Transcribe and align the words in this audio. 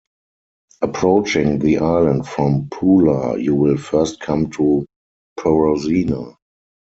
Approaching 0.81 1.59
the 1.59 1.77
island 1.77 2.27
from 2.27 2.69
Pula, 2.69 3.37
you 3.39 3.53
will 3.53 3.77
first 3.77 4.19
come 4.19 4.49
to 4.49 4.83
Porozina. 5.39 6.37